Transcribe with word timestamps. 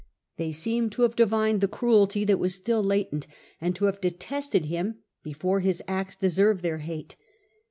They 0.37 0.51
seemed 0.51 0.91
to 0.93 1.03
have 1.03 1.15
divined 1.15 1.61
the 1.61 1.67
cruelty 1.67 2.25
that 2.25 2.39
was 2.39 2.55
still 2.55 2.81
latent, 2.81 3.27
and 3.61 3.75
to 3.75 3.85
have 3.85 4.01
detested 4.01 4.65
him 4.65 4.97
before 5.21 5.59
his 5.59 5.83
acts 5.87 6.15
deserved 6.15 6.63
their 6.63 6.79
hate. 6.79 7.17